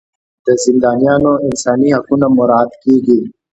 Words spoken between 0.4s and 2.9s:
د زندانیانو انساني حقونه مراعات